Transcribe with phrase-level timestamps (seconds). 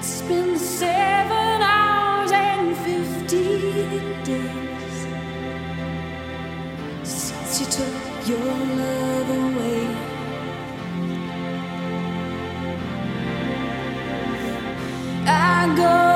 [0.00, 5.06] It's been seven hours and fifteen days
[7.02, 9.86] since you took your love away.
[15.26, 16.07] I go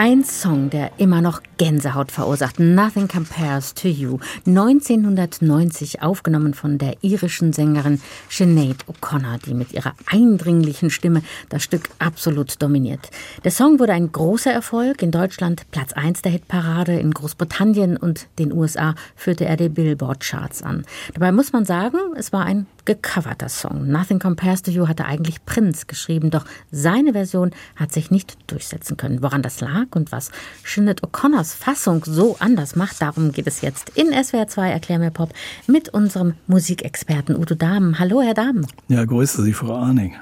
[0.00, 2.60] Ein Song, der immer noch Gänsehaut verursacht.
[2.60, 4.20] Nothing Compares to You.
[4.46, 8.00] 1990 aufgenommen von der irischen Sängerin
[8.30, 13.10] Sinead O'Connor, die mit ihrer eindringlichen Stimme das Stück absolut dominiert.
[13.42, 15.02] Der Song wurde ein großer Erfolg.
[15.02, 20.62] In Deutschland Platz 1 der Hitparade, in Großbritannien und den USA führte er die Billboard-Charts
[20.62, 20.84] an.
[21.14, 23.86] Dabei muss man sagen, es war ein gecoverter Song.
[23.86, 28.96] Nothing Compares to You hatte eigentlich Prince geschrieben, doch seine Version hat sich nicht durchsetzen
[28.96, 29.22] können.
[29.22, 30.30] Woran das lag und was
[30.64, 35.10] Sinead O'Connors Fassung so anders macht, darum geht es jetzt in SWR 2 Erklär mir
[35.10, 35.34] Pop
[35.66, 37.98] mit unserem Musikexperten Udo Dahmen.
[37.98, 38.66] Hallo, Herr Dahmen.
[38.88, 40.14] Ja, grüße Sie, Frau Arning.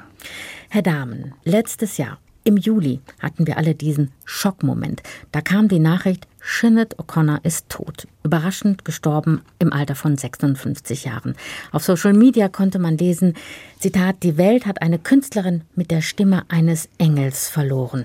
[0.69, 5.03] Herr Dahmen, letztes Jahr im Juli hatten wir alle diesen Schockmoment.
[5.33, 8.07] Da kam die Nachricht, Sinead O'Connor ist tot.
[8.23, 11.35] Überraschend gestorben im Alter von 56 Jahren.
[11.73, 13.35] Auf Social Media konnte man lesen,
[13.81, 18.05] Zitat, die Welt hat eine Künstlerin mit der Stimme eines Engels verloren.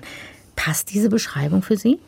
[0.56, 2.00] Passt diese Beschreibung für Sie?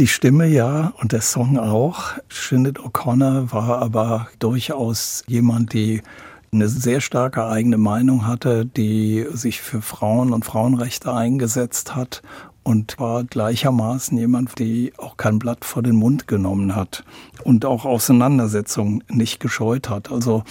[0.00, 2.14] Die Stimme ja und der Song auch.
[2.28, 6.02] Sinead O'Connor war aber durchaus jemand, die
[6.52, 12.22] eine sehr starke eigene Meinung hatte, die sich für Frauen und Frauenrechte eingesetzt hat
[12.62, 17.04] und war gleichermaßen jemand, die auch kein Blatt vor den Mund genommen hat
[17.44, 20.10] und auch Auseinandersetzungen nicht gescheut hat.
[20.10, 20.42] Also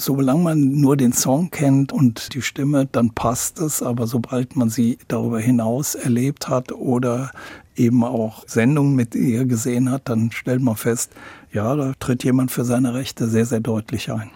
[0.00, 3.82] solange man nur den Song kennt und die Stimme, dann passt es.
[3.82, 7.30] Aber sobald man sie darüber hinaus erlebt hat oder
[7.76, 11.12] eben auch Sendungen mit ihr gesehen hat, dann stellt man fest,
[11.52, 14.30] ja, da tritt jemand für seine Rechte sehr, sehr deutlich ein.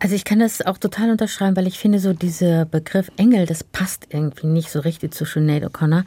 [0.00, 3.64] Also ich kann das auch total unterschreiben, weil ich finde so dieser Begriff Engel, das
[3.64, 6.04] passt irgendwie nicht so richtig zu Sinead O'Connor.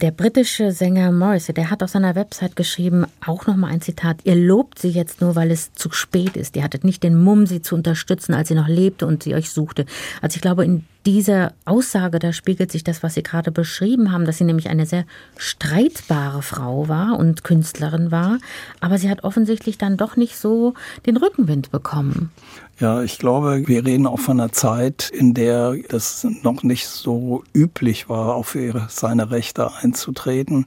[0.00, 4.34] Der britische Sänger Morrissey, der hat auf seiner Website geschrieben, auch nochmal ein Zitat, ihr
[4.34, 6.56] lobt sie jetzt nur, weil es zu spät ist.
[6.56, 9.50] Ihr hattet nicht den Mumm, sie zu unterstützen, als sie noch lebte und sie euch
[9.50, 9.84] suchte.
[10.22, 14.26] Also ich glaube, in dieser Aussage, da spiegelt sich das, was Sie gerade beschrieben haben,
[14.26, 15.04] dass sie nämlich eine sehr
[15.36, 18.38] streitbare Frau war und Künstlerin war,
[18.80, 20.74] aber sie hat offensichtlich dann doch nicht so
[21.06, 22.30] den Rückenwind bekommen.
[22.78, 27.44] Ja, ich glaube, wir reden auch von einer Zeit, in der das noch nicht so
[27.54, 30.66] üblich war, auf ihre, seine Rechte einzutreten.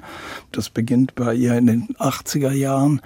[0.51, 3.01] Das beginnt bei ihr in den 80er Jahren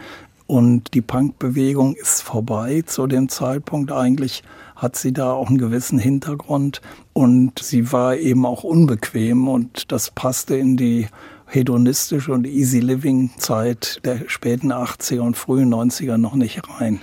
[0.46, 3.92] und die Punkbewegung ist vorbei zu dem Zeitpunkt.
[3.92, 4.44] Eigentlich
[4.78, 6.82] hat sie da auch einen gewissen Hintergrund
[7.14, 11.08] und sie war eben auch unbequem und das passte in die
[11.48, 17.02] hedonistische und easy living Zeit der späten 80er und frühen 90er noch nicht rein.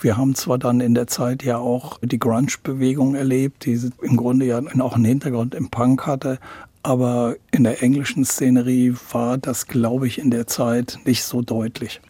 [0.00, 4.46] Wir haben zwar dann in der Zeit ja auch die Grunge-Bewegung erlebt, die im Grunde
[4.46, 6.40] ja auch einen Hintergrund im Punk hatte,
[6.82, 12.00] aber in der englischen Szenerie war das, glaube ich, in der Zeit nicht so deutlich.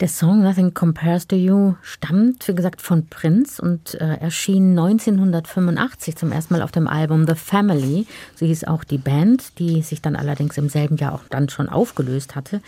[0.00, 6.16] Der Song Nothing Compares to You stammt, wie gesagt, von Prince und äh, erschien 1985
[6.16, 8.06] zum ersten Mal auf dem Album The Family.
[8.34, 11.68] So hieß auch die Band, die sich dann allerdings im selben Jahr auch dann schon
[11.68, 12.62] aufgelöst hatte.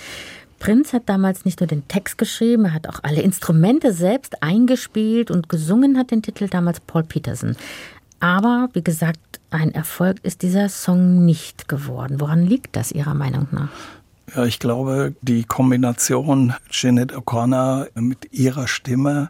[0.59, 5.31] Prince hat damals nicht nur den Text geschrieben, er hat auch alle Instrumente selbst eingespielt
[5.31, 7.57] und gesungen hat den Titel damals Paul Peterson.
[8.21, 12.21] Aber wie gesagt, ein Erfolg ist dieser Song nicht geworden.
[12.21, 13.71] Woran liegt das Ihrer Meinung nach?
[14.35, 19.29] Ja, ich glaube, die Kombination Jeanette O'Connor mit ihrer Stimme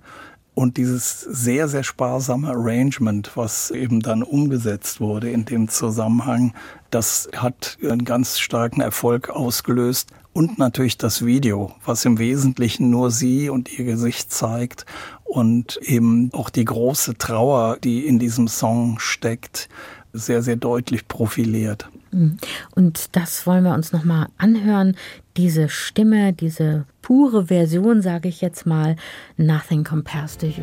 [0.54, 6.54] und dieses sehr, sehr sparsame Arrangement, was eben dann umgesetzt wurde in dem Zusammenhang,
[6.90, 10.10] das hat einen ganz starken Erfolg ausgelöst.
[10.34, 14.86] Und natürlich das Video, was im Wesentlichen nur sie und ihr Gesicht zeigt
[15.24, 19.68] und eben auch die große Trauer, die in diesem Song steckt,
[20.12, 21.88] sehr, sehr deutlich profiliert.
[22.12, 22.36] Mhm.
[22.74, 24.96] Und das wollen wir uns nochmal anhören.
[25.36, 28.96] Diese Stimme, diese pure Version, sage ich jetzt mal,
[29.36, 30.62] Nothing Compares to You.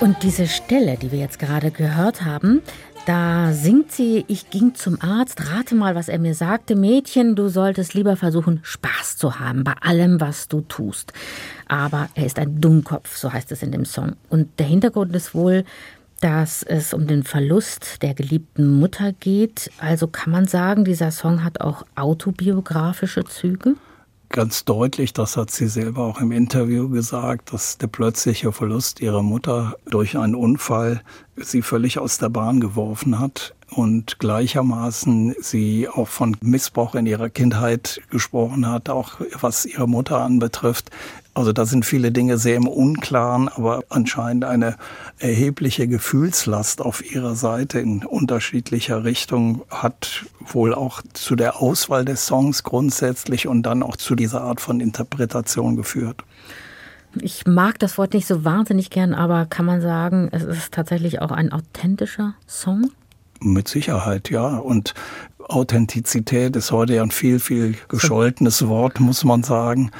[0.00, 2.62] Und diese Stelle, die wir jetzt gerade gehört haben,
[3.04, 7.48] da singt sie, ich ging zum Arzt, rate mal, was er mir sagte, Mädchen, du
[7.48, 11.12] solltest lieber versuchen, Spaß zu haben bei allem, was du tust.
[11.68, 14.16] Aber er ist ein Dummkopf, so heißt es in dem Song.
[14.30, 15.64] Und der Hintergrund ist wohl,
[16.20, 19.70] dass es um den Verlust der geliebten Mutter geht.
[19.78, 23.76] Also kann man sagen, dieser Song hat auch autobiografische Züge?
[24.32, 29.22] Ganz deutlich, das hat sie selber auch im Interview gesagt, dass der plötzliche Verlust ihrer
[29.22, 31.02] Mutter durch einen Unfall
[31.34, 37.30] sie völlig aus der Bahn geworfen hat und gleichermaßen sie auch von Missbrauch in ihrer
[37.30, 40.90] Kindheit gesprochen hat, auch was ihre Mutter anbetrifft.
[41.32, 44.76] Also da sind viele Dinge sehr im Unklaren, aber anscheinend eine
[45.18, 52.26] erhebliche Gefühlslast auf ihrer Seite in unterschiedlicher Richtung hat wohl auch zu der Auswahl des
[52.26, 56.24] Songs grundsätzlich und dann auch zu dieser Art von Interpretation geführt.
[57.14, 61.20] Ich mag das Wort nicht so wahnsinnig gern, aber kann man sagen, es ist tatsächlich
[61.20, 62.90] auch ein authentischer Song?
[63.42, 64.56] Mit Sicherheit, ja.
[64.58, 64.94] Und
[65.38, 69.90] Authentizität ist heute ja ein viel, viel gescholtenes Wort, muss man sagen.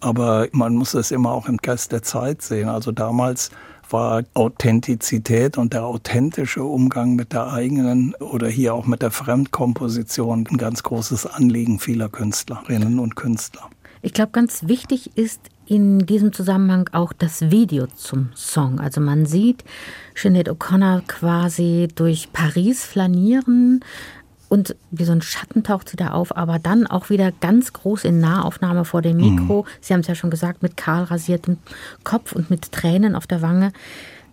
[0.00, 2.68] Aber man muss es immer auch im Geist der Zeit sehen.
[2.68, 3.50] Also damals
[3.90, 10.46] war Authentizität und der authentische Umgang mit der eigenen oder hier auch mit der Fremdkomposition
[10.50, 13.68] ein ganz großes Anliegen vieler Künstlerinnen und Künstler.
[14.02, 18.80] Ich glaube, ganz wichtig ist in diesem Zusammenhang auch das Video zum Song.
[18.80, 19.64] Also man sieht
[20.14, 23.84] Sinead O'Connor quasi durch Paris flanieren
[24.50, 28.04] und wie so ein Schatten taucht sie da auf, aber dann auch wieder ganz groß
[28.04, 29.62] in Nahaufnahme vor dem Mikro.
[29.62, 29.66] Mhm.
[29.80, 31.58] Sie haben es ja schon gesagt, mit kahl rasiertem
[32.02, 33.72] Kopf und mit Tränen auf der Wange.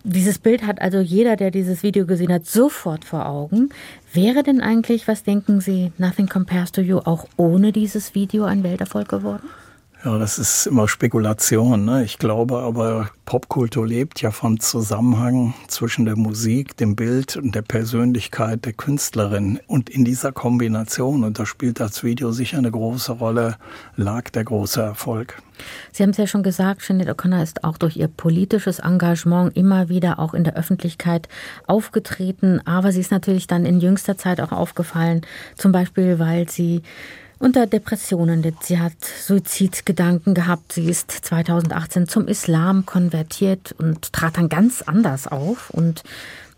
[0.02, 3.70] Dieses Bild hat also jeder, der dieses Video gesehen hat, sofort vor Augen.
[4.12, 8.64] Wäre denn eigentlich, was denken Sie, Nothing Compares to You auch ohne dieses Video ein
[8.64, 9.48] Welterfolg geworden?
[10.04, 11.84] Ja, das ist immer Spekulation.
[11.84, 12.04] Ne?
[12.04, 17.62] Ich glaube aber, Popkultur lebt ja vom Zusammenhang zwischen der Musik, dem Bild und der
[17.62, 19.58] Persönlichkeit der Künstlerin.
[19.66, 23.56] Und in dieser Kombination, und da spielt das Video sicher eine große Rolle,
[23.96, 25.42] lag der große Erfolg.
[25.90, 29.88] Sie haben es ja schon gesagt, Sinead O'Connor ist auch durch ihr politisches Engagement immer
[29.88, 31.28] wieder auch in der Öffentlichkeit
[31.66, 32.60] aufgetreten.
[32.64, 35.22] Aber sie ist natürlich dann in jüngster Zeit auch aufgefallen,
[35.56, 36.82] zum Beispiel, weil sie
[37.38, 38.62] unter Depressionen litt.
[38.62, 40.72] Sie hat Suizidgedanken gehabt.
[40.72, 45.70] Sie ist 2018 zum Islam konvertiert und trat dann ganz anders auf.
[45.70, 46.02] Und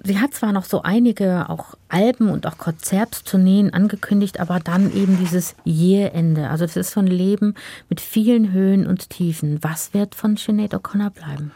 [0.02, 5.18] sie hat zwar noch so einige auch Alben und auch Konzerttourneen angekündigt, aber dann eben
[5.18, 6.48] dieses Jährende.
[6.48, 7.54] Also das ist so ein Leben
[7.88, 9.58] mit vielen Höhen und Tiefen.
[9.62, 11.52] Was wird von Sinead O'Connor bleiben?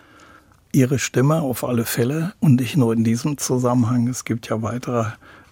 [0.73, 4.09] Ihre Stimme auf alle Fälle und nicht nur in diesem Zusammenhang.
[4.09, 5.05] Es gibt ja weitere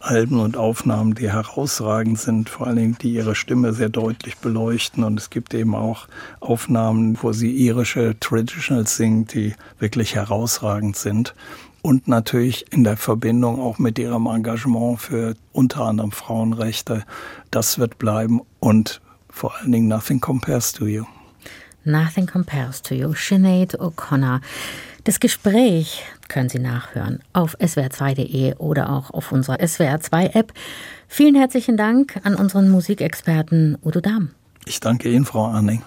[0.02, 5.04] Alben und Aufnahmen, die herausragend sind, vor allen Dingen, die ihre Stimme sehr deutlich beleuchten.
[5.04, 6.08] Und es gibt eben auch
[6.40, 11.34] Aufnahmen, wo sie irische Traditionals singt, die wirklich herausragend sind.
[11.82, 17.04] Und natürlich in der Verbindung auch mit ihrem Engagement für unter anderem Frauenrechte.
[17.50, 21.04] Das wird bleiben und vor allen Dingen Nothing Compares to You.
[21.84, 24.40] Nothing Compares to You, Sinead O'Connor.
[25.04, 30.52] Das Gespräch können Sie nachhören auf swr2.de oder auch auf unserer SWR2-App.
[31.08, 34.30] Vielen herzlichen Dank an unseren Musikexperten Udo Dahm.
[34.64, 35.82] Ich danke Ihnen, Frau Arning.